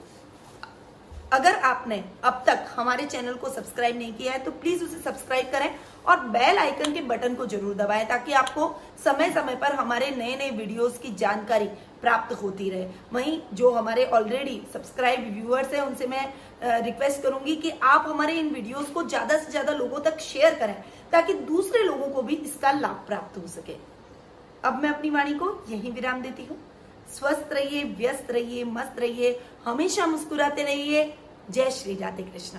अगर 1.33 1.55
आपने 1.65 1.97
अब 2.25 2.43
तक 2.47 2.67
हमारे 2.77 3.05
चैनल 3.07 3.35
को 3.35 3.49
सब्सक्राइब 3.51 3.97
नहीं 3.99 4.13
किया 4.15 4.33
है 4.33 4.39
तो 4.39 4.51
प्लीज़ 4.53 4.85
उसे 4.85 4.99
सब्सक्राइब 5.01 5.51
करें 5.53 5.69
और 6.07 6.21
बेल 6.29 6.59
आइकन 6.59 6.93
के 6.93 7.01
बटन 7.03 7.35
को 7.35 7.47
ज़रूर 7.47 7.75
दबाएँ 7.75 8.05
ताकि 8.09 8.33
आपको 8.35 8.69
समय 9.05 9.31
समय 9.31 9.57
पर 9.57 9.73
हमारे 9.75 10.11
नए 10.11 10.37
नए 10.37 10.51
वीडियोस 10.53 10.99
की 10.99 11.15
जानकारी 11.15 11.67
प्राप्त 12.03 12.33
होती 12.43 12.69
रहे। 12.71 12.87
वहीं 13.13 13.39
जो 13.55 13.71
हमारे 13.73 14.05
ऑलरेडी 14.07 14.61
सब्सक्राइब 14.73 15.33
व्यूअर्स 15.35 15.73
हैं, 15.75 15.81
उनसे 15.83 16.07
मैं 16.07 16.83
रिक्वेस्ट 16.83 17.23
करूँगी 17.23 17.57
कि 17.57 17.71
आप 17.85 18.05
हमारे 18.09 18.35
इन 18.35 18.51
वीडियोस 18.51 18.91
को 18.91 19.03
ज़्यादा 19.05 19.39
से 19.39 19.51
ज़्यादा 19.51 19.73
लोगों 19.73 20.01
तक 20.01 20.21
शेयर 20.21 20.55
करें 20.55 20.75
ताकि 21.13 21.35
दूसरे 21.51 21.83
लोगों 21.83 22.09
को 22.09 22.23
भी 22.23 22.35
इसका 22.37 22.71
लाभ 22.73 23.05
प्राप्त 23.07 23.39
हो 23.39 23.47
सके। 23.49 23.77
अब 24.65 24.83
मैं 24.83 24.91
अपनी 24.91 25.11
वाणी 25.11 25.35
को 25.35 25.51
यही 25.69 25.91
विराम 25.91 26.23
देती 26.23 26.45
हूँ। 26.45 26.59
स्वस्थ 27.15 27.53
रहिए, 27.53 27.83
व्यस्त 27.99 28.31
रहिए, 28.31 28.65
मस्त 28.67 29.01
रहिए, 29.01 29.39
हमेशा 29.65 30.07
मुस्कुराते 30.07 30.63
रहिए। 30.63 31.13
जय 31.51 31.71
श्री 31.73 31.95
राधे 31.97 32.23
कृष्ण। 32.23 32.59